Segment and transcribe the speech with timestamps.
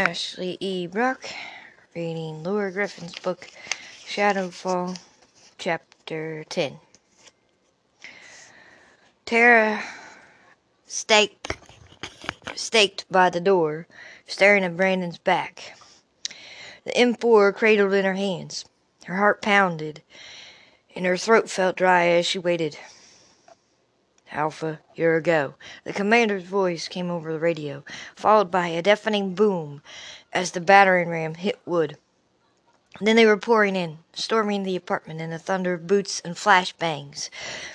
[0.00, 0.86] Ashley E.
[0.86, 1.26] Brock,
[1.94, 3.50] reading Laura Griffin's book
[4.06, 4.94] Shadow Fall,
[5.58, 6.80] Chapter 10.
[9.26, 9.82] Tara
[10.86, 11.54] staked,
[12.54, 13.86] staked by the door,
[14.26, 15.78] staring at Brandon's back.
[16.84, 18.64] The M4 cradled in her hands.
[19.04, 20.00] Her heart pounded,
[20.96, 22.78] and her throat felt dry as she waited.
[24.32, 25.54] Alpha, you're a go.
[25.82, 29.82] The commander's voice came over the radio, followed by a deafening boom
[30.32, 31.96] as the battering ram hit wood.
[33.00, 36.72] Then they were pouring in, storming the apartment in a thunder of boots and flash
[36.72, 37.28] bangs.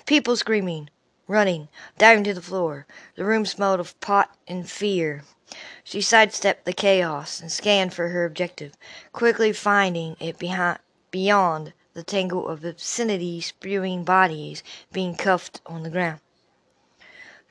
[0.06, 0.90] People screaming,
[1.28, 1.68] running,
[1.98, 2.86] diving to the floor.
[3.16, 5.24] The room smelled of pot and fear.
[5.84, 8.78] She sidestepped the chaos and scanned for her objective,
[9.12, 10.80] quickly finding it behind,
[11.12, 16.20] beyond the tangle of obscenity spewing bodies being cuffed on the ground.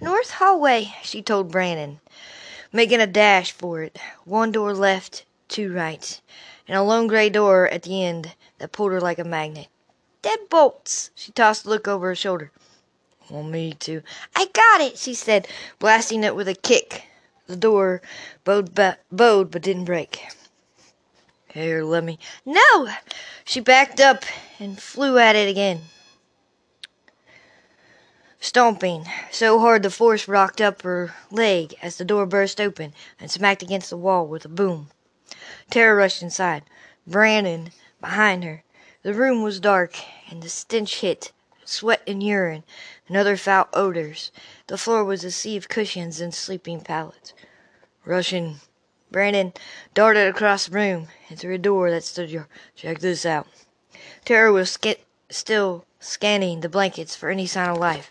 [0.01, 2.01] North hallway, she told Brandon,
[2.73, 3.97] making a dash for it.
[4.25, 6.20] One door left, two right,
[6.67, 9.69] and a lone gray door at the end that pulled her like a magnet.
[10.20, 11.11] Deadbolts!
[11.14, 12.51] She tossed a look over her shoulder.
[13.31, 14.03] Want me to?
[14.34, 15.47] I got it, she said,
[15.78, 17.05] blasting it with a kick.
[17.47, 18.03] The door
[18.42, 20.27] bowed, but didn't break.
[21.53, 22.19] Here, let me.
[22.45, 22.89] No!
[23.45, 24.25] She backed up
[24.58, 25.83] and flew at it again
[28.45, 33.31] stomping so hard the force rocked up her leg as the door burst open and
[33.31, 34.91] smacked against the wall with a boom.
[35.70, 36.62] Tara rushed inside,
[37.06, 37.70] Brandon
[38.03, 38.62] behind her.
[39.03, 39.97] The room was dark,
[40.28, 41.33] and the stench hit
[41.64, 42.64] sweat and urine
[43.09, 44.31] and other foul odors.
[44.67, 47.33] The floor was a sea of cushions and sleeping pallets.
[48.05, 48.61] Rushing,
[49.11, 49.55] Brandon
[49.95, 52.48] darted across the room and through a door that stood ajar.
[52.77, 53.47] Check this out.
[54.27, 58.11] Tara was sk- still scanning the blankets for any sign of life.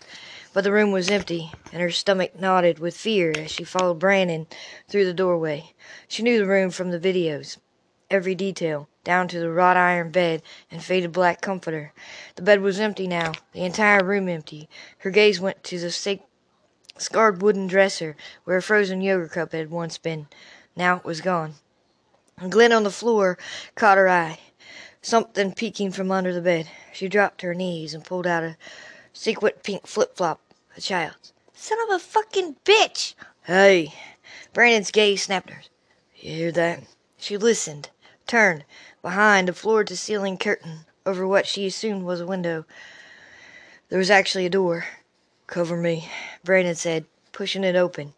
[0.54, 4.46] But the room was empty, and her stomach knotted with fear as she followed Brandon
[4.88, 5.74] through the doorway.
[6.06, 7.56] She knew the room from the videos,
[8.08, 11.92] every detail, down to the wrought iron bed and faded black comforter.
[12.36, 14.68] The bed was empty now, the entire room empty.
[14.98, 16.20] Her gaze went to the
[16.98, 18.14] scarred wooden dresser
[18.44, 20.28] where a frozen yogurt cup had once been.
[20.76, 21.54] Now it was gone.
[22.40, 23.38] A glint on the floor
[23.74, 24.38] caught her eye.
[25.02, 26.70] Something peeking from under the bed.
[26.92, 28.56] She dropped to her knees and pulled out a
[29.12, 30.40] sequin pink flip flop
[30.76, 31.32] a child.
[31.52, 33.14] Son of a fucking bitch!
[33.44, 33.94] Hey!
[34.52, 35.62] Brandon's gaze snapped her.
[36.16, 36.84] You hear that?
[37.16, 37.90] She listened,
[38.26, 38.64] turned.
[39.02, 42.64] Behind a floor to ceiling curtain over what she assumed was a window,
[43.88, 44.86] there was actually a door.
[45.46, 46.08] Cover me,
[46.42, 48.14] Brandon said, pushing it open.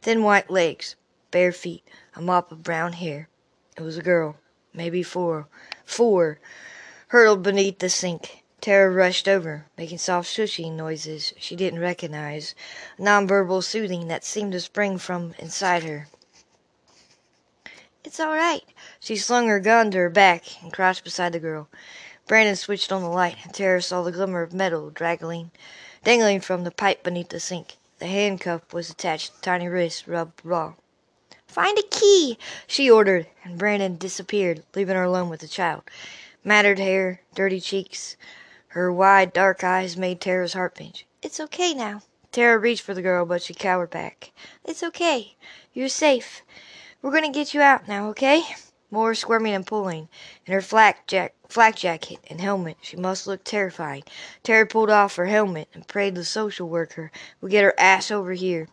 [0.00, 0.96] Thin white legs,
[1.30, 1.86] bare feet,
[2.16, 3.28] a mop of brown hair.
[3.76, 4.36] It was a girl,
[4.72, 5.46] maybe four.
[5.84, 6.38] Four,
[7.08, 8.41] hurtled beneath the sink.
[8.62, 12.54] Tara rushed over, making soft shushing noises she didn't recognize,
[12.96, 16.06] nonverbal soothing that seemed to spring from inside her.
[18.04, 18.62] It's all right.
[19.00, 21.68] She slung her gun to her back and crouched beside the girl.
[22.28, 25.50] Brandon switched on the light, and Tara saw the glimmer of metal draggling,
[26.04, 27.78] dangling from the pipe beneath the sink.
[27.98, 30.74] The handcuff was attached to tiny wrist, rubbed raw.
[31.48, 35.82] Find a key, she ordered, and Brandon disappeared, leaving her alone with the child.
[36.44, 38.16] Matted hair, dirty cheeks,
[38.72, 41.04] her wide, dark eyes made Tara's heart pinch.
[41.20, 42.00] It's okay now.
[42.30, 44.32] Tara reached for the girl, but she cowered back.
[44.64, 45.36] It's okay.
[45.74, 46.40] You're safe.
[47.02, 48.42] We're going to get you out now, okay?
[48.90, 50.08] More squirming and pulling.
[50.46, 54.04] In her flak, jack, flak jacket and helmet, she must look terrifying.
[54.42, 57.12] Tara pulled off her helmet and prayed the social worker
[57.42, 58.68] would get her ass over here.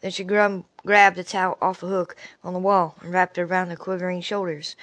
[0.00, 3.42] Then she grum, grabbed a towel off a hook on the wall and wrapped it
[3.42, 4.76] around the quivering shoulders.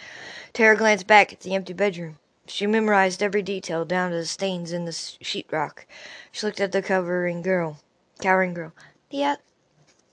[0.52, 2.20] Tara glanced back at the empty bedroom.
[2.48, 5.86] She memorized every detail down to the stains in the sheetrock.
[6.32, 7.80] She looked at the covering girl,
[8.20, 8.74] cowering girl.
[9.10, 9.38] The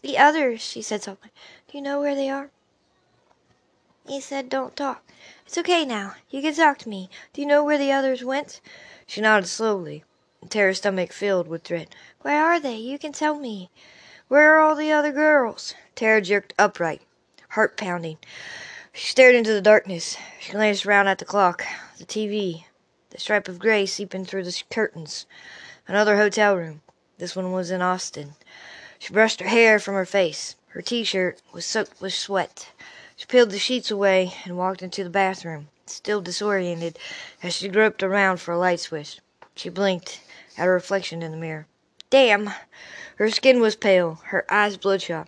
[0.02, 1.30] the others, she said softly.
[1.68, 2.50] Do you know where they are?
[4.06, 5.02] He said, "Don't talk."
[5.46, 6.16] It's okay now.
[6.28, 7.08] You can talk to me.
[7.32, 8.60] Do you know where the others went?
[9.06, 10.04] She nodded slowly,
[10.48, 11.94] Tara's stomach filled with dread.
[12.20, 12.76] Where are they?
[12.76, 13.70] You can tell me.
[14.28, 15.74] Where are all the other girls?
[15.94, 17.02] Tara jerked upright,
[17.50, 18.18] heart pounding.
[18.96, 20.16] She stared into the darkness.
[20.38, 21.64] She glanced round at the clock,
[21.98, 22.66] the TV,
[23.10, 25.26] the stripe of gray seeping through the curtains.
[25.88, 26.80] Another hotel room.
[27.18, 28.36] This one was in Austin.
[29.00, 30.54] She brushed her hair from her face.
[30.68, 32.68] Her t-shirt was soaked with sweat.
[33.16, 36.96] She peeled the sheets away and walked into the bathroom, still disoriented
[37.42, 39.18] as she groped around for a light switch.
[39.56, 40.20] She blinked
[40.56, 41.66] at her reflection in the mirror.
[42.10, 42.50] Damn!
[43.16, 45.26] Her skin was pale, her eyes bloodshot.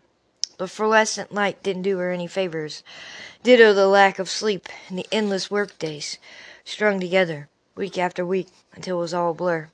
[0.58, 2.82] The fluorescent light didn't do her any favors.
[3.42, 6.18] Ditto the lack of sleep and the endless work days,
[6.64, 9.68] strung together, week after week, until it was all a blur.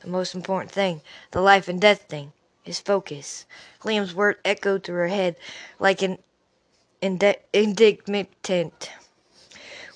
[0.00, 1.02] The most important thing,
[1.32, 2.32] the life and death thing,
[2.64, 3.46] is focus.
[3.82, 5.34] Liam's word echoed through her head
[5.80, 6.18] like an
[7.02, 8.90] indignant.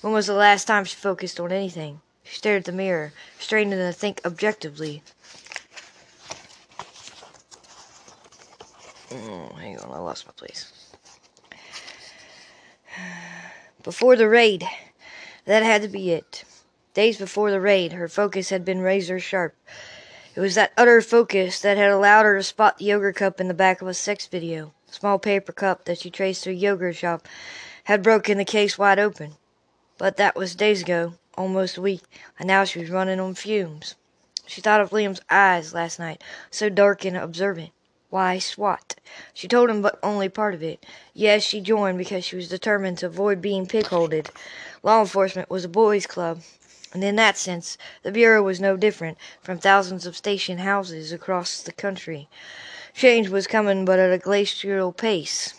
[0.01, 2.01] When was the last time she focused on anything?
[2.23, 5.03] She stared at the mirror, straining to think objectively.
[9.15, 10.71] Oh, hang on, I lost my place.
[13.83, 14.65] Before the raid.
[15.45, 16.45] That had to be it.
[16.93, 19.55] Days before the raid, her focus had been razor sharp.
[20.35, 23.47] It was that utter focus that had allowed her to spot the yogurt cup in
[23.47, 24.73] the back of a sex video.
[24.87, 27.27] The small paper cup that she traced to a yogurt shop
[27.83, 29.33] had broken the case wide open.
[29.97, 32.03] But that was days ago, almost a week,
[32.39, 33.95] and now she was running on fumes.
[34.47, 37.71] She thought of Liam's eyes last night, so dark and observant.
[38.13, 38.93] Why, SWAT.
[39.33, 40.85] She told him but only part of it.
[41.15, 44.29] Yes, she joined because she was determined to avoid being pig-holded.
[44.83, 46.41] Law enforcement was a boys' club,
[46.93, 51.63] and in that sense the Bureau was no different from thousands of station houses across
[51.63, 52.29] the country.
[52.93, 55.55] Change was coming but at a glacial pace.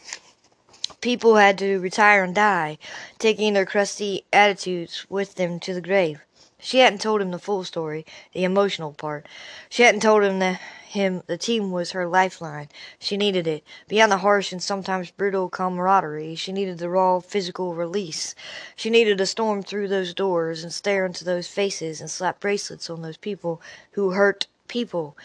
[1.01, 2.79] People had to retire and die,
[3.19, 6.21] taking their crusty attitudes with them to the grave.
[6.61, 9.27] She hadn't told him the full story, the emotional part.
[9.69, 10.61] She hadn't told him that
[10.95, 12.69] him the team was her lifeline.
[12.99, 13.63] She needed it.
[13.89, 18.35] Beyond the harsh and sometimes brutal camaraderie, she needed the raw physical release.
[18.75, 22.89] She needed to storm through those doors and stare into those faces and slap bracelets
[22.89, 23.61] on those people
[23.93, 25.17] who hurt people.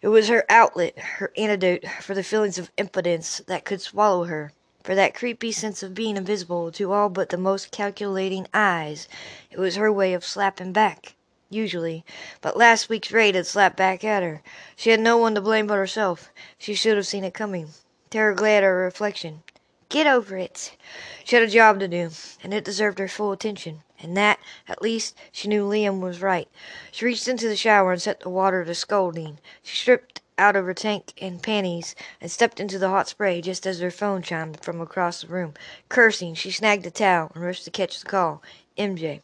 [0.00, 4.52] It was her outlet, her antidote for the feelings of impotence that could swallow her,
[4.82, 9.08] for that creepy sense of being invisible to all but the most calculating eyes.
[9.50, 11.14] It was her way of slapping back
[11.52, 12.04] usually,
[12.40, 14.42] but last week's raid had slapped back at her.
[14.76, 16.30] She had no one to blame but herself.
[16.58, 17.68] She should have seen it coming.
[18.10, 19.42] Tara glared at her reflection.
[19.88, 20.76] Get over it.
[21.24, 22.10] She had a job to do,
[22.42, 23.82] and it deserved her full attention.
[24.00, 26.48] And that, at least, she knew Liam was right.
[26.90, 29.38] She reached into the shower and set the water to scalding.
[29.62, 33.66] She stripped out of her tank and panties and stepped into the hot spray just
[33.66, 35.54] as her phone chimed from across the room.
[35.88, 38.42] Cursing, she snagged a towel and rushed to catch the call.
[38.76, 39.20] MJ.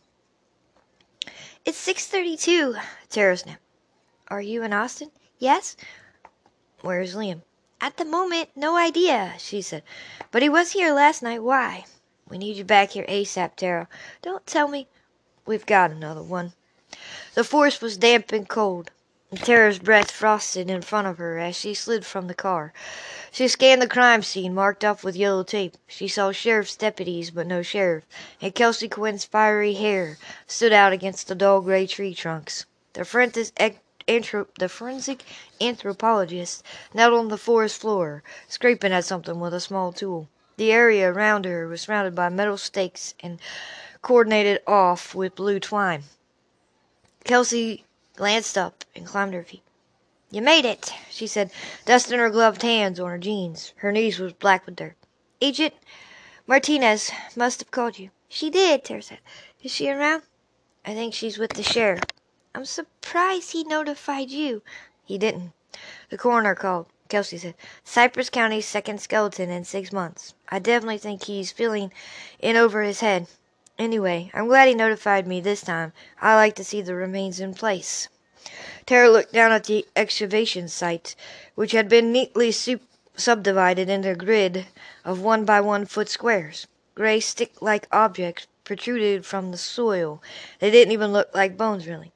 [1.69, 2.77] It's six thirty-two,
[3.11, 3.61] Tara snapped.
[4.29, 5.11] Are you in Austin?
[5.39, 5.77] Yes.
[6.81, 7.43] Where's Liam?
[7.79, 9.83] At the moment, no idea, she said.
[10.31, 11.43] But he was here last night.
[11.43, 11.85] Why?
[12.27, 13.87] We need you back here ASAP, Tara.
[14.23, 14.89] Don't tell me.
[15.45, 16.55] We've got another one.
[17.35, 18.91] The forest was damp and cold,
[19.37, 22.73] Tara's breath frosted in front of her as she slid from the car.
[23.31, 25.77] She scanned the crime scene marked off with yellow tape.
[25.87, 28.05] She saw sheriff's deputies, but no sheriff,
[28.41, 30.17] and Kelsey Quinn's fiery hair
[30.47, 32.65] stood out against the dull gray tree trunks.
[32.95, 33.53] The forensic,
[34.07, 35.23] the forensic
[35.61, 36.65] anthropologist
[36.95, 40.29] knelt on the forest floor, scraping at something with a small tool.
[40.57, 43.39] The area around her was surrounded by metal stakes and
[44.03, 46.05] cordoned off with blue twine.
[47.25, 47.85] Kelsey
[48.19, 49.63] glanced up and climbed her feet.
[50.33, 51.53] You made it, she said,
[51.87, 53.73] dusting her gloved hands on her jeans.
[53.77, 54.97] Her knees was black with dirt.
[55.41, 55.73] Agent
[56.45, 58.11] Martinez must have called you.
[58.29, 59.21] She did, Tara said.
[59.63, 60.25] Is she around?
[60.85, 62.01] I think she's with the sheriff.
[62.57, 64.63] I'm surprised he notified you.
[65.05, 65.53] He didn't.
[66.11, 66.87] The coroner called.
[67.09, 67.55] Kelsey said,
[67.85, 70.35] Cypress County's second skeleton in six months.
[70.49, 71.93] I definitely think he's feeling
[72.41, 73.29] in over his head.
[73.79, 75.93] Anyway, I'm glad he notified me this time.
[76.21, 78.09] I like to see the remains in place.
[78.87, 81.15] Tara looked down at the excavation site,
[81.55, 84.67] which had been neatly subdivided into a grid
[85.05, 86.67] of one by one foot squares.
[86.97, 90.21] Gray stick like objects protruded from the soil.
[90.59, 92.13] They didn't even look like bones, really.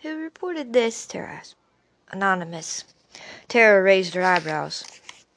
[0.00, 1.06] Who reported this?
[1.06, 1.54] Tara asked.
[2.10, 2.84] Anonymous.
[3.48, 4.84] Tara raised her eyebrows.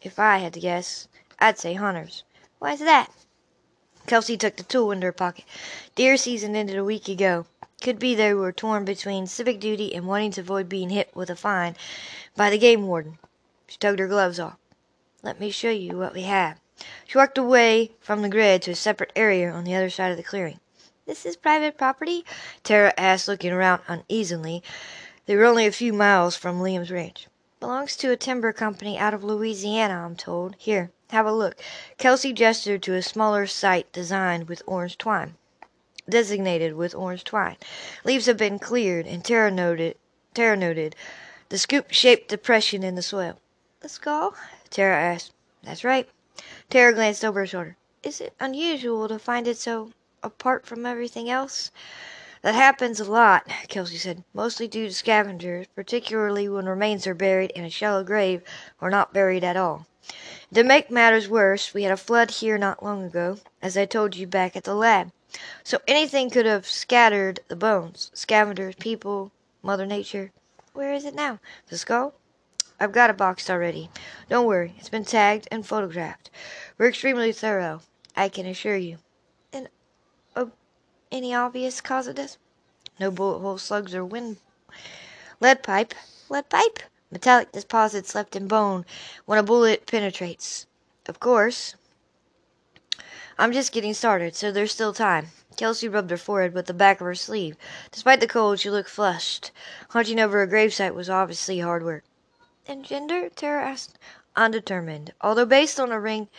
[0.01, 1.07] If I had to guess,
[1.39, 2.23] I'd say hunters.
[2.57, 3.11] Why's that?
[4.09, 5.45] Kelsey tucked the tool into her pocket.
[5.93, 7.45] Deer season ended a week ago.
[7.79, 11.29] Could be they were torn between civic duty and wanting to avoid being hit with
[11.29, 11.75] a fine
[12.35, 13.19] by the game warden.
[13.67, 14.57] She tugged her gloves off.
[15.21, 16.59] Let me show you what we have.
[17.05, 20.17] She walked away from the grid to a separate area on the other side of
[20.17, 20.59] the clearing.
[21.05, 22.25] This is private property?
[22.63, 24.63] Tara asked, looking around uneasily.
[25.27, 27.27] They were only a few miles from Liam's ranch.
[27.59, 30.55] Belongs to a timber company out of Louisiana, I'm told.
[30.57, 31.55] Here, have a look.
[31.97, 35.35] Kelsey gestured to a smaller site designed with orange twine
[36.09, 37.57] designated with orange twine.
[38.03, 39.95] Leaves have been cleared, and Tara noted,
[40.33, 40.95] Tara noted
[41.49, 43.39] the scoop-shaped depression in the soil.
[43.81, 44.35] The skull?
[44.69, 45.31] Tara asked.
[45.63, 46.09] That's right.
[46.69, 47.77] Tara glanced over her shoulder.
[48.01, 49.91] Is it unusual to find it so
[50.23, 51.71] apart from everything else?
[52.41, 57.51] That happens a lot, Kelsey said, mostly due to scavengers, particularly when remains are buried
[57.51, 58.41] in a shallow grave
[58.79, 59.85] or not buried at all.
[60.53, 64.15] To make matters worse, we had a flood here not long ago, as I told
[64.15, 65.11] you back at the lab.
[65.63, 68.09] So anything could have scattered the bones.
[68.15, 70.31] Scavengers, people, Mother Nature.
[70.73, 71.39] Where is it now?
[71.67, 72.15] The skull?
[72.79, 73.91] I've got it boxed already.
[74.29, 76.31] Don't worry, it's been tagged and photographed.
[76.77, 77.81] We're extremely thorough.
[78.15, 78.97] I can assure you.
[79.53, 79.69] And
[80.35, 80.51] oh,
[81.11, 82.37] any obvious cause of death?
[82.99, 84.37] No bullet hole slugs or wind.
[85.39, 85.93] Lead wipe.
[86.29, 86.79] Lead wipe?
[87.11, 88.85] Metallic deposits left in bone
[89.25, 90.67] when a bullet penetrates.
[91.07, 91.75] Of course.
[93.37, 95.29] I'm just getting started, so there's still time.
[95.55, 97.57] Kelsey rubbed her forehead with the back of her sleeve.
[97.91, 99.51] Despite the cold, she looked flushed.
[99.89, 102.03] Hunting over a gravesite was obviously hard work.
[102.67, 103.29] And gender?
[103.29, 103.97] Tara asked.
[104.35, 105.13] Undetermined.
[105.21, 106.29] Although based on a ring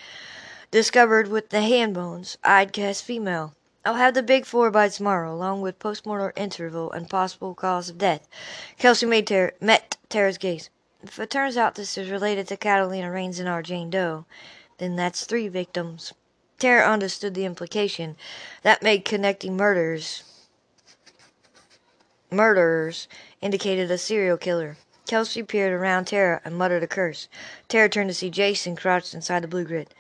[0.71, 3.55] discovered with the hand bones, I'd guess female.
[3.85, 7.97] I'll have the big four by tomorrow, along with postmortem interval and possible cause of
[7.97, 8.29] death.
[8.79, 10.69] Kelsey met Tara's gaze.
[11.03, 14.27] If it turns out this is related to Catalina Rains and our Jane Doe,
[14.77, 16.13] then that's three victims.
[16.59, 18.17] Tara understood the implication.
[18.63, 20.25] That made connecting murders
[22.31, 23.09] murderers
[23.41, 24.77] indicated a serial killer.
[25.07, 27.29] Kelsey peered around Tara and muttered a curse.
[27.67, 29.93] Tara turned to see Jason crouched inside the blue grid.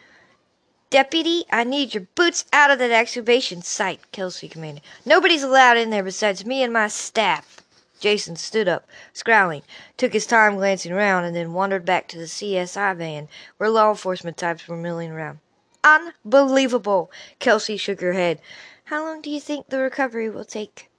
[0.90, 4.82] Deputy, I need your boots out of that excavation site, Kelsey commanded.
[5.06, 7.60] Nobody's allowed in there besides me and my staff.
[8.00, 9.62] Jason stood up, scowling,
[9.96, 13.90] took his time glancing around, and then wandered back to the CSI van, where law
[13.90, 15.38] enforcement types were milling around.
[15.84, 17.12] Unbelievable!
[17.38, 18.40] Kelsey shook her head.
[18.86, 20.90] How long do you think the recovery will take?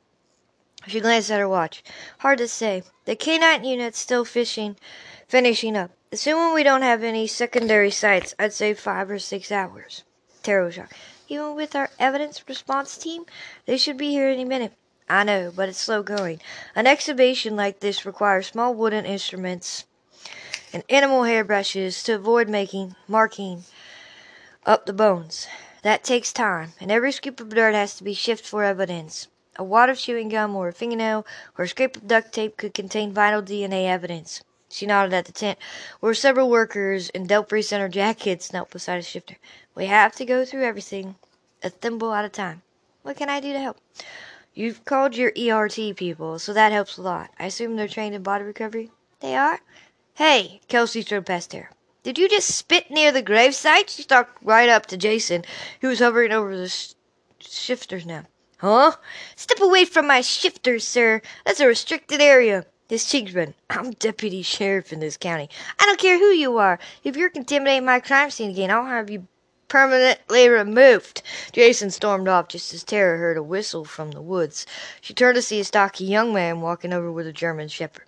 [0.88, 1.84] She glanced at her watch.
[2.20, 2.84] Hard to say.
[3.04, 4.78] The K-9 unit's still fishing,
[5.28, 5.92] finishing up.
[6.14, 10.04] Assuming we don't have any secondary sites, I'd say five or six hours.
[10.44, 10.94] Tara was shocked.
[11.30, 13.26] Even with our evidence response team,
[13.66, 14.74] they should be here any minute.
[15.10, 16.42] I know, but it's slow going.
[16.76, 19.86] An excavation like this requires small wooden instruments
[20.74, 23.64] and animal hairbrushes to avoid making marking
[24.66, 25.48] up the bones.
[25.82, 29.30] That takes time, and every scoop of dirt has to be shifted for evidence.
[29.56, 31.26] A wad of chewing gum or a fingernail
[31.58, 34.44] or a scrap of duct tape could contain vital DNA evidence.
[34.72, 35.60] She nodded at the tent,
[36.00, 39.36] where several workers in Delphi Center jackets knelt beside a shifter.
[39.76, 41.16] We have to go through everything,
[41.62, 42.62] a thimble at a time.
[43.02, 43.82] What can I do to help?
[44.54, 47.32] You've called your ERT people, so that helps a lot.
[47.38, 48.92] I assume they're trained in body recovery?
[49.20, 49.60] They are?
[50.14, 50.62] Hey!
[50.70, 51.70] Kelsey strode past her.
[52.04, 53.90] Did you just spit near the gravesite?
[53.90, 55.44] She stalked right up to Jason,
[55.82, 56.94] who was hovering over the sh-
[57.40, 58.24] shifters now.
[58.58, 58.94] Huh?
[59.36, 61.22] Step away from my shifters, sir.
[61.46, 62.66] That's a restricted area.
[62.92, 63.56] His cheeks reddened.
[63.70, 65.50] I'm deputy sheriff in this county.
[65.80, 66.78] I don't care who you are.
[67.06, 69.28] If you're contaminating my crime scene again, I'll have you
[69.70, 71.22] permanently removed.
[71.54, 74.66] Jason stormed off just as Tara heard a whistle from the woods.
[75.00, 78.08] She turned to see a stocky young man walking over with a German shepherd.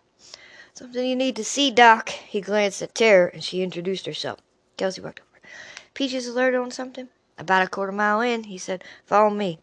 [0.74, 2.10] Something you need to see, Doc.
[2.10, 4.40] He glanced at Tara, and she introduced herself.
[4.76, 5.48] Kelsey walked over.
[5.94, 7.08] Peaches alerted on something?
[7.38, 9.58] About a quarter mile in, he said, Follow me.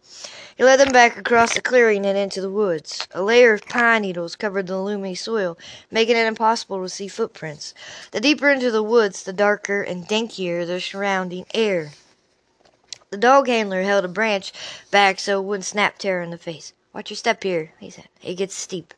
[0.56, 3.06] He led them back across the clearing and into the woods.
[3.12, 5.56] A layer of pine needles covered the loamy soil,
[5.90, 7.72] making it impossible to see footprints.
[8.10, 11.92] The deeper into the woods, the darker and dankier the surrounding air.
[13.10, 14.52] The dog handler held a branch
[14.90, 16.72] back so it wouldn't snap Tara in the face.
[16.92, 18.08] Watch your step here, he said.
[18.22, 18.94] It gets steep.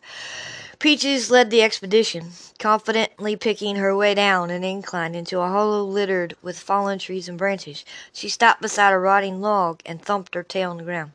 [0.83, 6.35] Peaches led the expedition, confidently picking her way down an incline into a hollow littered
[6.43, 7.85] with fallen trees and branches.
[8.13, 11.13] She stopped beside a rotting log and thumped her tail on the ground.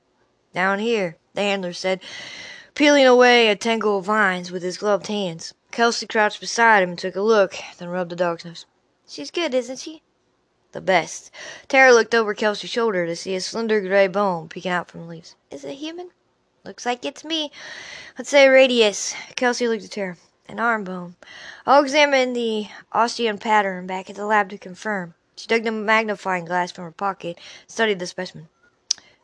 [0.54, 2.00] Down here, the handler said,
[2.76, 5.54] peeling away a tangle of vines with his gloved hands.
[5.72, 8.66] Kelsey crouched beside him and took a look, then rubbed the dog's nose.
[9.06, 10.02] She's good, isn't she?
[10.72, 11.30] The best.
[11.68, 15.08] Tara looked over Kelsey's shoulder to see a slender gray bone peeking out from the
[15.08, 15.36] leaves.
[15.52, 16.12] Is it human?
[16.68, 17.50] Looks like it's me.
[18.18, 19.16] Let's say radius.
[19.38, 20.18] Kelsey looked at her.
[20.50, 21.16] An arm bone.
[21.66, 25.14] I'll examine the osteon pattern back at the lab to confirm.
[25.38, 28.50] She dug the magnifying glass from her pocket, studied the specimen.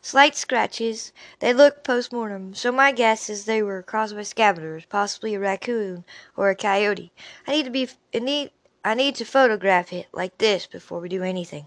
[0.02, 1.12] Slight scratches.
[1.40, 6.06] They look post-mortem, so my guess is they were caused by scavengers, possibly a raccoon
[6.38, 7.12] or a coyote.
[7.46, 8.52] I need to be I need
[8.86, 11.66] I need to photograph it like this before we do anything.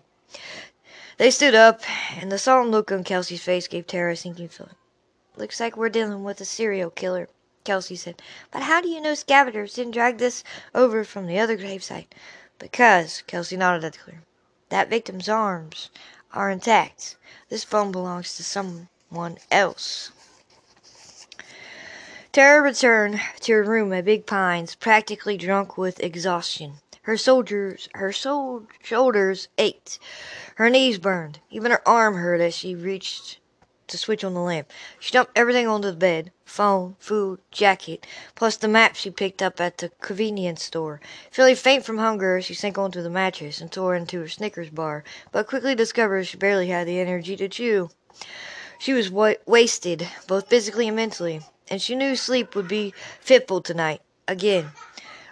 [1.18, 1.83] They stood up,
[2.18, 4.76] and the solemn look on Kelsey's face gave Tara a sinking feeling.
[5.38, 7.28] Looks like we're dealing with a serial killer,
[7.62, 8.23] Kelsey said.
[8.50, 10.43] But how do you know scavengers didn't drag this
[10.75, 12.07] over from the other gravesite?
[12.59, 14.23] Because, Kelsey nodded at the clear,
[14.71, 15.90] that victim's arms
[16.33, 17.16] are intact.
[17.50, 20.11] This bone belongs to someone else.
[22.33, 26.81] Tara returned to her room at Big Pines, practically drunk with exhaustion.
[27.02, 29.99] Her soldiers, her shoulders ached,
[30.55, 33.38] her knees burned, even her arm hurt as she reached
[33.88, 34.71] to switch on the lamp.
[35.00, 39.61] She dumped everything onto the bed phone, food, jacket, plus the map she picked up
[39.61, 41.00] at the convenience store.
[41.31, 45.05] Feeling faint from hunger, she sank onto the mattress and tore into her Snickers bar,
[45.33, 47.90] but quickly discovered she barely had the energy to chew.
[48.78, 53.61] She was wa- wasted, both physically and mentally, and she knew sleep would be fitful
[53.61, 54.02] tonight.
[54.28, 54.71] Again.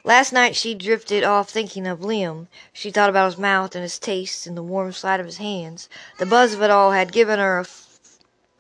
[0.06, 2.49] Last night she drifted off thinking of Liam.
[2.75, 5.88] She thought about his mouth and his taste and the warm slide of his hands.
[6.18, 7.64] The buzz of it all had given her a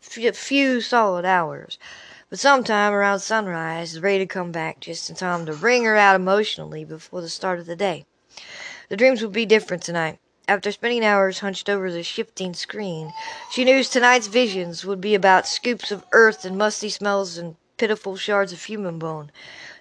[0.04, 1.78] few solid hours.
[2.30, 6.16] But sometime around sunrise, Ray to come back just in time to bring her out
[6.16, 8.06] emotionally before the start of the day.
[8.88, 10.18] The dreams would be different tonight.
[10.46, 13.14] After spending hours hunched over the shifting screen,
[13.50, 18.16] she knew tonight's visions would be about scoops of earth and musty smells and pitiful
[18.16, 19.30] shards of human bone.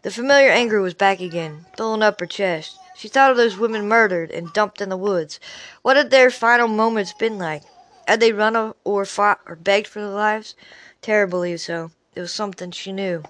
[0.03, 2.77] The familiar anger was back again, filling up her chest.
[2.95, 5.39] She thought of those women murdered and dumped in the woods.
[5.81, 7.63] What had their final moments been like?
[8.07, 10.55] Had they run or fought or begged for their lives?
[11.01, 11.91] Tara believed so.
[12.15, 13.23] It was something she knew.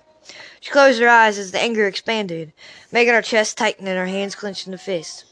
[0.59, 2.53] She closed her eyes as the anger expanded,
[2.91, 5.25] making her chest tighten and her hands clench into fists.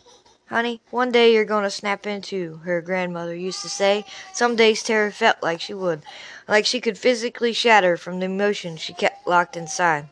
[0.49, 4.05] Honey, one day you're going to snap into, her grandmother used to say.
[4.33, 6.01] Some days Tara felt like she would,
[6.47, 10.09] like she could physically shatter from the emotion she kept locked inside.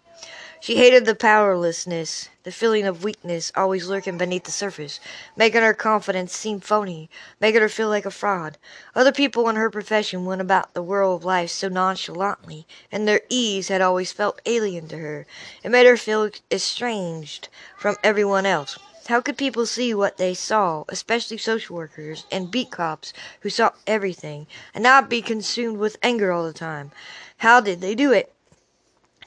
[0.62, 5.00] She hated the powerlessness, the feeling of weakness always lurking beneath the surface,
[5.38, 8.58] making her confidence seem phony, making her feel like a fraud.
[8.94, 13.22] Other people in her profession went about the world of life so nonchalantly, and their
[13.30, 15.26] ease had always felt alien to her.
[15.64, 17.48] It made her feel estranged
[17.78, 18.78] from everyone else.
[19.08, 23.72] How could people see what they saw, especially social workers and beat cops who saw
[23.88, 26.92] everything, and not be consumed with anger all the time?
[27.38, 28.34] How did they do it?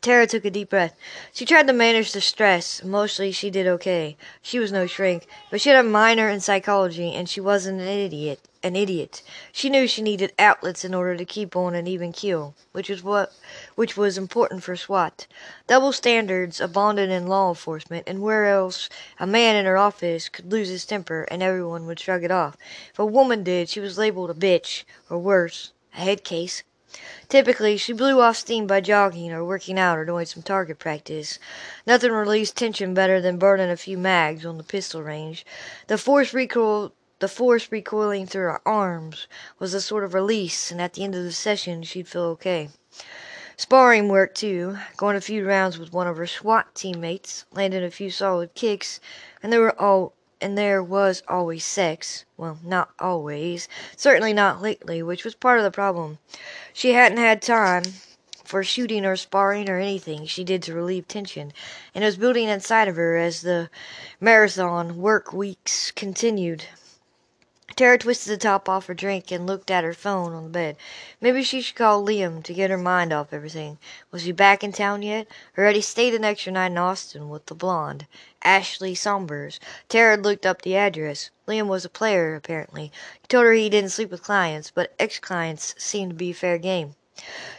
[0.03, 0.95] Tara took a deep breath.
[1.33, 2.83] She tried to manage the stress.
[2.85, 4.17] Mostly she did okay.
[4.43, 7.89] She was no shrink, but she had a minor in psychology and she wasn't an
[7.89, 9.23] idiot an idiot.
[9.51, 13.03] She knew she needed outlets in order to keep on an even keel, which was
[13.03, 13.33] what
[13.75, 15.27] which was important for SWAT.
[15.67, 20.53] Double standards abounded in law enforcement, and where else a man in her office could
[20.53, 22.57] lose his temper and everyone would shrug it off.
[22.93, 26.63] If a woman did, she was labeled a bitch, or worse, a head case.
[27.29, 31.39] Typically, she blew off steam by jogging or working out or doing some target practice.
[31.87, 35.47] Nothing released tension better than burning a few mags on the pistol range.
[35.87, 39.29] The force recoil the force recoiling through her arms
[39.61, 42.69] was a sort of release, and at the end of the session she'd feel okay.
[43.57, 47.91] Sparring work, too, going a few rounds with one of her SWAT teammates, landing a
[47.93, 48.99] few solid kicks,
[49.41, 52.25] and they were all and there was always sex.
[52.37, 53.69] Well, not always.
[53.97, 56.19] Certainly not lately, which was part of the problem.
[56.73, 57.85] She hadn't had time
[58.45, 61.53] for shooting or sparring or anything she did to relieve tension,
[61.95, 63.71] and it was building inside of her as the
[64.21, 66.65] marathon work weeks continued.
[67.75, 70.77] Tara twisted the top off her drink and looked at her phone on the bed.
[71.21, 73.79] Maybe she should call Liam to get her mind off everything.
[74.11, 75.27] Was he back in town yet?
[75.57, 78.07] Or had he stayed an extra night in Austin with the blonde?
[78.45, 79.59] Ashley Sombers.
[79.89, 81.31] Tara looked up the address.
[81.49, 82.93] Liam was a player, apparently.
[83.21, 86.95] He told her he didn't sleep with clients, but ex-clients seemed to be fair game.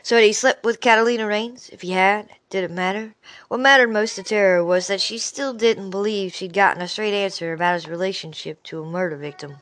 [0.02, 1.69] So had he slept with Catalina Raines?
[1.71, 3.15] If he had, did it matter?
[3.47, 7.13] What mattered most to Tara was that she still didn't believe she'd gotten a straight
[7.13, 9.58] answer about his relationship to a murder victim.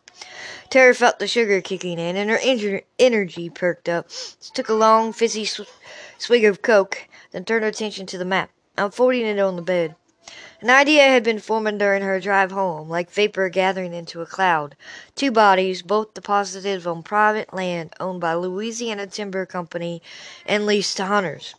[0.69, 4.09] Tara felt the sugar kicking in, and her energy perked up.
[4.09, 5.61] She took a long, fizzy sw-
[6.17, 9.61] swig of Coke, then turned her attention to the map, I'm unfolding it on the
[9.61, 9.95] bed.
[10.61, 14.75] An idea had been forming during her drive home, like vapor gathering into a cloud.
[15.15, 20.03] Two bodies, both deposited on private land owned by Louisiana Timber Company
[20.45, 21.55] and leased to hunters.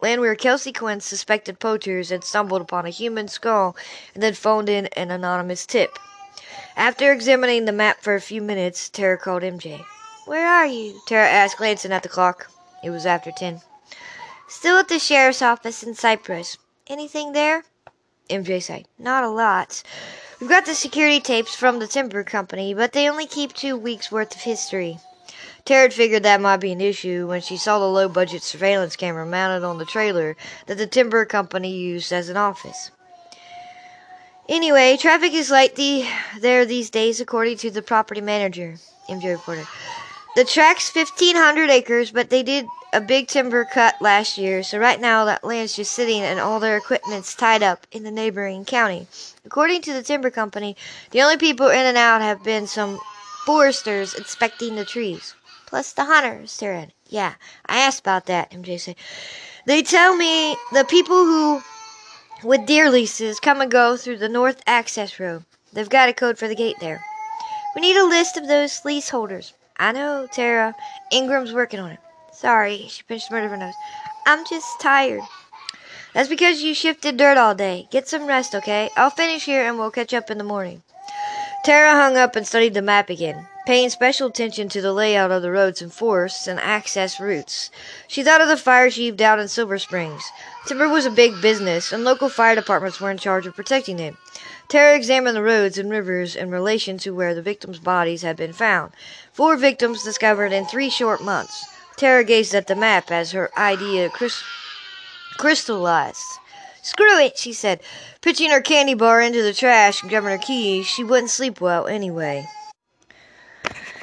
[0.00, 3.76] Land where Kelsey Quinn's suspected poachers had stumbled upon a human skull
[4.14, 5.98] and then phoned in an anonymous tip.
[6.74, 9.84] After examining the map for a few minutes, Tara called MJ.
[10.24, 11.02] Where are you?
[11.06, 12.50] Tara asked, glancing at the clock.
[12.82, 13.60] It was after ten.
[14.48, 16.56] Still at the sheriff's office in Cypress.
[16.86, 17.64] Anything there?
[18.28, 18.86] MJ sighed.
[18.98, 19.82] Not a lot.
[20.40, 24.12] We've got the security tapes from the timber company, but they only keep two weeks'
[24.12, 24.98] worth of history.
[25.64, 29.26] Tara figured that might be an issue when she saw the low budget surveillance camera
[29.26, 30.36] mounted on the trailer
[30.66, 32.90] that the timber company used as an office.
[34.48, 36.06] Anyway, traffic is light the,
[36.40, 38.76] there these days, according to the property manager,
[39.08, 39.66] MJ reported.
[40.38, 45.00] The track's 1,500 acres, but they did a big timber cut last year, so right
[45.00, 49.08] now that land's just sitting and all their equipment's tied up in the neighboring county.
[49.44, 50.76] According to the timber company,
[51.10, 53.00] the only people in and out have been some
[53.46, 55.34] foresters inspecting the trees.
[55.66, 56.92] Plus the hunters, said.
[57.08, 57.34] Yeah,
[57.66, 58.94] I asked about that, MJ said.
[59.66, 61.62] They tell me the people who,
[62.44, 65.46] with deer leases, come and go through the north access road.
[65.72, 67.02] They've got a code for the gate there.
[67.74, 69.54] We need a list of those leaseholders.
[69.78, 70.74] I know, Tara.
[71.10, 72.00] Ingram's working on it.
[72.32, 73.74] Sorry, she pinched the of her nose.
[74.26, 75.22] I'm just tired.
[76.14, 77.86] That's because you shifted dirt all day.
[77.90, 78.90] Get some rest, okay?
[78.96, 80.82] I'll finish here and we'll catch up in the morning.
[81.64, 83.46] Tara hung up and studied the map again.
[83.68, 87.70] paying special attention to the layout of the roads and forests and access routes.
[88.06, 90.22] She thought of the fire chief down in Silver Springs.
[90.66, 94.16] Timber was a big business, and local fire departments were in charge of protecting it.
[94.68, 98.54] Tara examined the roads and rivers in relation to where the victims' bodies had been
[98.54, 98.92] found.
[99.38, 101.64] Four victims discovered in three short months.
[101.96, 104.10] Tara gazed at the map as her idea
[105.36, 106.40] crystallized.
[106.82, 107.80] Screw it, she said.
[108.20, 111.86] Pitching her candy bar into the trash and grabbing her keys, she wouldn't sleep well
[111.86, 112.48] anyway.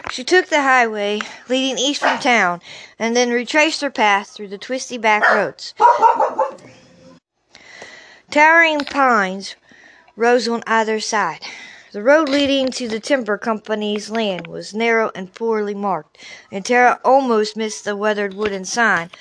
[0.10, 1.20] She took the highway
[1.50, 2.62] leading east from town
[2.98, 5.74] and then retraced her path through the twisty back roads.
[8.32, 9.58] Towering pines
[10.16, 11.42] rose on either side.
[11.96, 16.18] The road leading to the timber company's land was narrow and poorly marked,
[16.52, 19.12] and Tara almost missed the weathered wooden sign,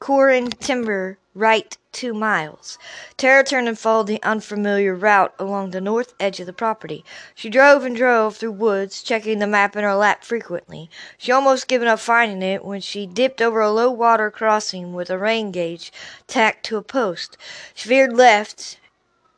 [0.00, 2.76] Corin Timber right two miles.
[3.16, 7.04] Tara turned and followed the unfamiliar route along the north edge of the property.
[7.36, 10.90] She drove and drove through woods, checking the map in her lap frequently.
[11.16, 15.08] She almost given up finding it when she dipped over a low water crossing with
[15.08, 15.92] a rain gauge
[16.26, 17.36] tacked to a post.
[17.76, 18.80] She veered left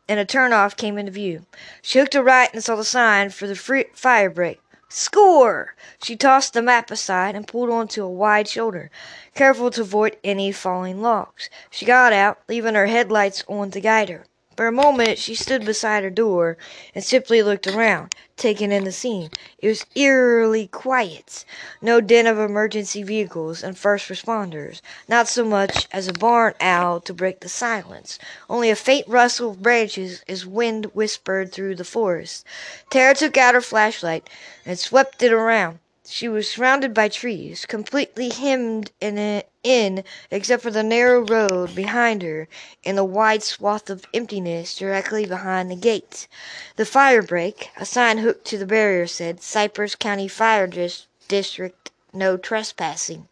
[0.08, 1.46] and a turnoff came into view.
[1.82, 4.60] She hooked a right and saw the sign for the free fire break.
[4.88, 5.74] Score!
[6.02, 8.90] She tossed the map aside and pulled onto a wide shoulder,
[9.34, 11.50] careful to avoid any falling logs.
[11.70, 14.26] She got out, leaving her headlights on to guide her.
[14.56, 16.56] For a moment she stood beside her door
[16.94, 19.30] and simply looked around, taking in the scene.
[19.58, 21.44] It was eerily quiet.
[21.82, 27.00] No din of emergency vehicles and first responders, not so much as a barn owl
[27.02, 28.18] to break the silence.
[28.48, 32.46] Only a faint rustle of branches as wind whispered through the forest.
[32.90, 34.30] Tara took out her flashlight
[34.64, 35.80] and swept it around.
[36.08, 42.48] She was surrounded by trees, completely hemmed in, except for the narrow road behind her
[42.84, 46.28] and the wide swath of emptiness directly behind the gate.
[46.76, 51.90] The fire break, a sign hooked to the barrier said, Cypress County Fire Dis- District,
[52.12, 53.28] no trespassing.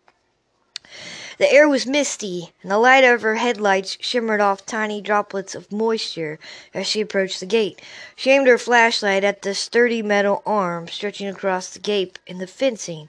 [1.36, 5.72] The air was misty, and the light of her headlights shimmered off tiny droplets of
[5.72, 6.38] moisture
[6.72, 7.82] as she approached the gate.
[8.14, 12.46] She aimed her flashlight at the sturdy metal arm stretching across the gate in the
[12.46, 13.08] fencing.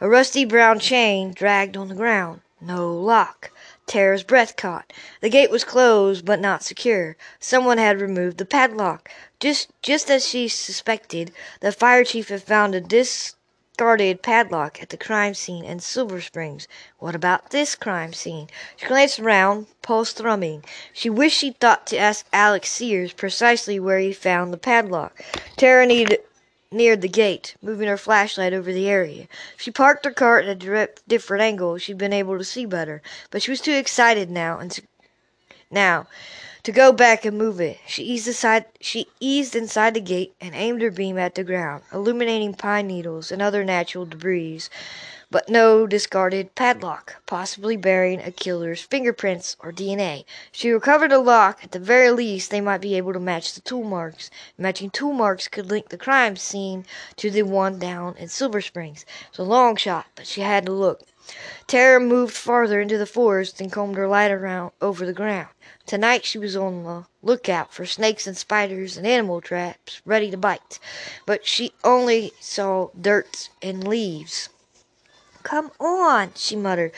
[0.00, 2.40] A rusty brown chain dragged on the ground.
[2.60, 3.50] No lock.
[3.86, 4.92] Tara's breath caught.
[5.20, 7.16] The gate was closed, but not secure.
[7.38, 9.10] Someone had removed the padlock.
[9.40, 13.34] Just just as she suspected, the fire chief had found a dis
[13.78, 16.66] guarded padlock at the crime scene in Silver Springs.
[16.98, 18.48] What about this crime scene?
[18.76, 20.64] She glanced around, pulse thrumming.
[20.92, 25.22] She wished she'd thought to ask Alex Sears precisely where he found the padlock.
[25.56, 26.20] Tara needed,
[26.72, 29.28] neared the gate, moving her flashlight over the area.
[29.56, 31.78] She parked her car at a different angle.
[31.78, 34.78] She'd been able to see better, but she was too excited now and
[35.70, 36.08] now
[36.68, 37.78] to go back and move it.
[37.86, 41.82] She eased aside she eased inside the gate and aimed her beam at the ground,
[41.94, 44.64] illuminating pine needles and other natural debris,
[45.30, 50.26] but no discarded padlock, possibly bearing a killer's fingerprints or DNA.
[50.52, 51.60] She recovered a lock.
[51.64, 54.30] At the very least, they might be able to match the tool marks.
[54.58, 56.84] Matching tool marks could link the crime scene
[57.16, 59.06] to the one down in Silver Springs.
[59.30, 61.00] It's a long shot, but she had to look.
[61.66, 65.48] Tara moved farther into the forest and combed her light around over the ground.
[65.84, 70.38] Tonight she was on the lookout for snakes and spiders and animal traps ready to
[70.38, 70.78] bite,
[71.26, 74.48] but she only saw dirt and leaves.
[75.42, 76.92] Come on, she muttered.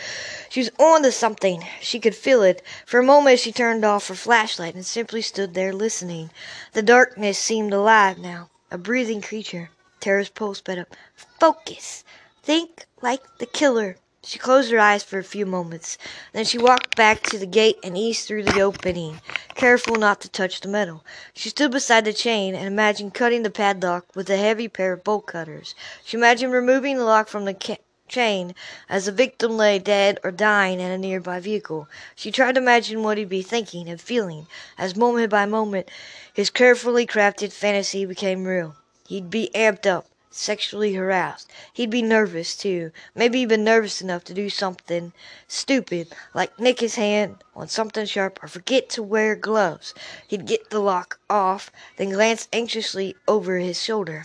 [0.49, 1.66] She was on to something.
[1.81, 2.62] She could feel it.
[2.87, 6.31] For a moment she turned off her flashlight and simply stood there listening.
[6.73, 9.71] The darkness seemed alive now, a breathing creature.
[9.99, 10.95] Tara's pulse sped up.
[11.40, 12.05] Focus.
[12.43, 13.97] Think like the killer.
[14.23, 15.97] She closed her eyes for a few moments.
[16.33, 19.21] Then she walked back to the gate and eased through the opening,
[19.55, 21.03] careful not to touch the metal.
[21.33, 25.05] She stood beside the chain and imagined cutting the padlock with a heavy pair of
[25.05, 25.75] bolt cutters.
[26.05, 27.79] She imagined removing the lock from the ca-
[28.09, 28.55] chain
[28.91, 31.89] as the victim lay dead or dying in a nearby vehicle.
[32.15, 35.91] She tried to imagine what he'd be thinking and feeling as moment by moment
[36.35, 38.77] his carefully crafted fantasy became real.
[39.09, 41.51] He'd be amped up sexually harassed.
[41.73, 42.93] He'd be nervous, too.
[43.14, 45.12] Maybe even nervous enough to do something
[45.49, 49.93] stupid, like nick his hand on something sharp or forget to wear gloves.
[50.27, 54.25] He'd get the lock off, then glance anxiously over his shoulder.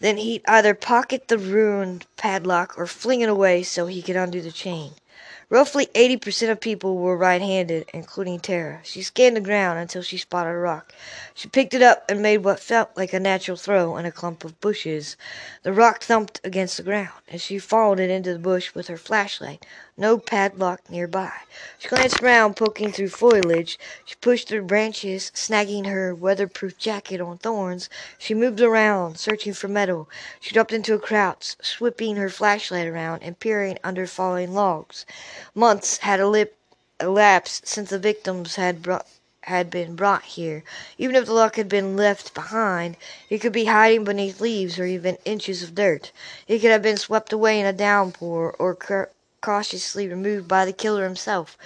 [0.00, 4.40] Then he'd either pocket the ruined padlock or fling it away so he could undo
[4.40, 4.92] the chain.
[5.50, 8.78] Roughly 80% of people were right-handed, including Tara.
[8.84, 10.94] She scanned the ground until she spotted a rock.
[11.34, 14.44] She picked it up and made what felt like a natural throw in a clump
[14.44, 15.16] of bushes.
[15.64, 18.96] The rock thumped against the ground, and she followed it into the bush with her
[18.96, 19.66] flashlight.
[19.96, 21.32] No padlock nearby.
[21.78, 23.78] She glanced around, poking through foliage.
[24.04, 27.90] She pushed through branches, snagging her weatherproof jacket on thorns.
[28.18, 30.08] She moved around, searching for metal.
[30.40, 35.04] She dropped into a crouch, sweeping her flashlight around and peering under falling logs.
[35.54, 36.20] Months had
[37.00, 39.06] elapsed since the victims had brought
[39.44, 40.62] had been brought here.
[40.98, 42.96] Even if the lock had been left behind,
[43.30, 46.12] it could be hiding beneath leaves or even inches of dirt.
[46.46, 48.74] It could have been swept away in a downpour or
[49.40, 51.56] cautiously removed by the killer himself.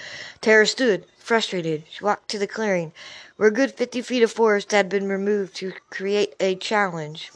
[0.40, 1.84] Tara stood, frustrated.
[1.90, 2.92] She walked to the clearing,
[3.36, 7.30] where a good fifty feet of forest had been removed to create a challenge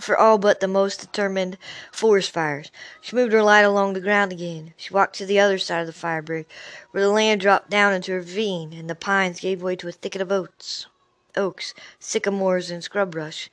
[0.00, 1.56] for all but the most determined
[1.92, 2.70] forest fires.
[3.00, 4.74] She moved her light along the ground again.
[4.76, 6.50] She walked to the other side of the fire break,
[6.90, 9.92] where the land dropped down into a ravine, and the pines gave way to a
[9.92, 10.86] thicket of oats,
[11.36, 13.48] oaks, sycamores, and scrub brush.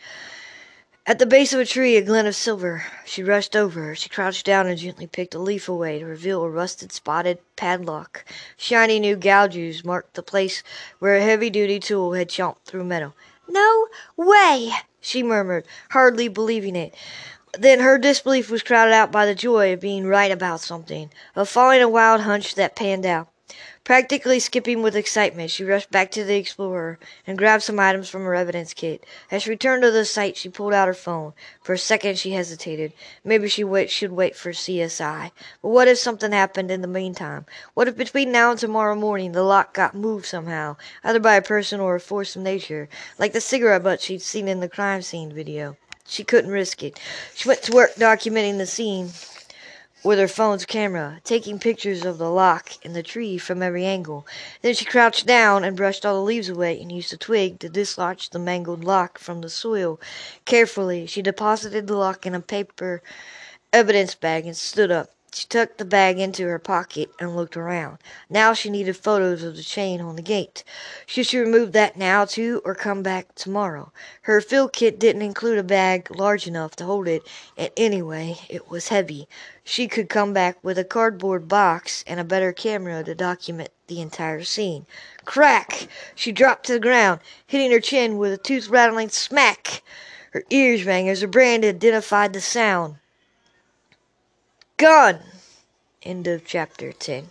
[1.08, 2.86] At the base of a tree, a glint of silver.
[3.06, 3.96] She rushed over.
[3.96, 8.24] She crouched down and gently picked a leaf away to reveal a rusted, spotted padlock.
[8.56, 10.62] Shiny new gouges marked the place
[11.00, 13.16] where a heavy-duty tool had chomped through metal.
[13.48, 14.72] No way!
[15.00, 16.94] she murmured, hardly believing it.
[17.58, 21.50] Then her disbelief was crowded out by the joy of being right about something, of
[21.50, 23.31] following a wild hunch that panned out.
[23.92, 28.24] Practically skipping with excitement, she rushed back to the Explorer and grabbed some items from
[28.24, 29.06] her evidence kit.
[29.30, 31.34] As she returned to the site, she pulled out her phone.
[31.62, 32.94] For a second, she hesitated.
[33.26, 35.32] Maybe she wait, should wait for CSI.
[35.62, 37.46] But what if something happened in the meantime?
[37.74, 41.42] What if between now and tomorrow morning the lock got moved somehow, either by a
[41.42, 42.88] person or a force of nature,
[43.20, 45.76] like the cigarette butt she'd seen in the crime scene video?
[46.08, 46.98] She couldn't risk it.
[47.36, 49.10] She went to work documenting the scene
[50.04, 54.26] with her phone's camera, taking pictures of the lock and the tree from every angle.
[54.62, 57.70] Then she crouched down and brushed all the leaves away and used a twig to
[57.70, 60.00] dislodge the mangled lock from the soil.
[60.46, 63.02] Carefully, she deposited the lock in a paper
[63.72, 65.12] evidence bag and stood up.
[65.34, 68.00] She tucked the bag into her pocket and looked around.
[68.30, 70.66] Now she needed photos of the chain on the gate.
[71.06, 73.94] Should she remove that now, too, or come back tomorrow?
[74.24, 77.24] Her field kit didn't include a bag large enough to hold it,
[77.56, 79.30] and anyway, it was heavy.
[79.64, 84.02] She could come back with a cardboard box and a better camera to document the
[84.02, 84.86] entire scene.
[85.24, 85.88] Crack!
[86.14, 89.82] She dropped to the ground, hitting her chin with a tooth-rattling smack.
[90.32, 92.98] Her ears rang as her brain identified the sound.
[94.82, 95.20] Gun!
[96.02, 97.28] End of chapter 10.